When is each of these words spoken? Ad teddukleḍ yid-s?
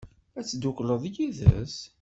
Ad 0.39 0.43
teddukleḍ 0.45 1.03
yid-s? 1.13 1.75